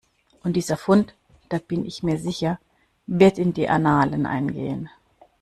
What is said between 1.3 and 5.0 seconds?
da bin ich mir sicher, wird in die Annalen eingehen.